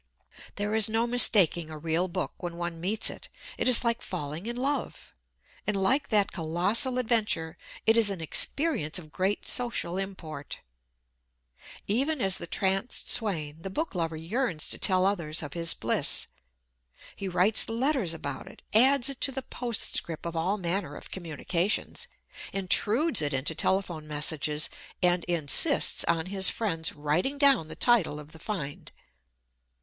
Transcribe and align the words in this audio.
There 0.55 0.73
is 0.73 0.89
no 0.89 1.05
mistaking 1.05 1.69
a 1.69 1.77
real 1.77 2.07
book 2.07 2.33
when 2.41 2.57
one 2.57 2.81
meets 2.81 3.07
it. 3.11 3.29
It 3.59 3.67
is 3.67 3.83
like 3.83 4.01
falling 4.01 4.47
in 4.47 4.55
love, 4.55 5.13
and 5.67 5.77
like 5.77 6.09
that 6.09 6.31
colossal 6.31 6.97
adventure 6.97 7.55
it 7.85 7.95
is 7.95 8.09
an 8.09 8.19
experience 8.19 8.97
of 8.97 9.11
great 9.11 9.45
social 9.45 9.99
import. 9.99 10.61
Even 11.85 12.19
as 12.19 12.39
the 12.39 12.47
tranced 12.47 13.11
swain, 13.11 13.59
the 13.61 13.69
book 13.69 13.93
lover 13.93 14.15
yearns 14.15 14.67
to 14.69 14.79
tell 14.79 15.05
others 15.05 15.43
of 15.43 15.53
his 15.53 15.75
bliss. 15.75 16.25
He 17.15 17.27
writes 17.27 17.69
letters 17.69 18.15
about 18.15 18.47
it, 18.47 18.63
adds 18.73 19.07
it 19.09 19.21
to 19.21 19.31
the 19.31 19.43
postscript 19.43 20.25
of 20.25 20.35
all 20.35 20.57
manner 20.57 20.95
of 20.95 21.11
communications, 21.11 22.07
intrudes 22.51 23.21
it 23.21 23.35
into 23.35 23.53
telephone 23.53 24.07
messages, 24.07 24.67
and 25.03 25.23
insists 25.25 26.03
on 26.05 26.25
his 26.25 26.49
friends 26.49 26.93
writing 26.95 27.37
down 27.37 27.67
the 27.67 27.75
title 27.75 28.19
of 28.19 28.31
the 28.31 28.39
find. 28.39 28.91